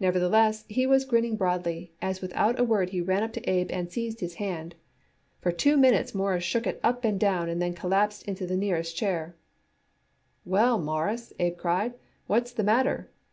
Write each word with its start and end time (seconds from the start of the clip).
Nevertheless 0.00 0.64
he 0.68 0.84
was 0.84 1.04
grinning 1.04 1.36
broadly, 1.36 1.92
as 2.02 2.20
without 2.20 2.58
a 2.58 2.64
word 2.64 2.90
he 2.90 3.00
ran 3.00 3.22
up 3.22 3.32
to 3.34 3.44
Abe 3.48 3.70
and 3.70 3.88
seized 3.88 4.18
his 4.18 4.34
hand. 4.34 4.74
For 5.40 5.52
two 5.52 5.76
minutes 5.76 6.12
Morris 6.12 6.42
shook 6.42 6.66
it 6.66 6.80
up 6.82 7.04
and 7.04 7.20
down 7.20 7.48
and 7.48 7.62
then 7.62 7.70
he 7.70 7.76
collapsed 7.78 8.24
into 8.26 8.48
the 8.48 8.56
nearest 8.56 8.96
chair. 8.96 9.36
"Well, 10.44 10.76
Mawruss," 10.76 11.32
Abe 11.38 11.56
cried, 11.56 11.94
"what's 12.26 12.50
the 12.50 12.64
matter? 12.64 13.10